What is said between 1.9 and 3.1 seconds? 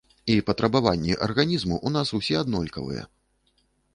нас усе аднолькавыя.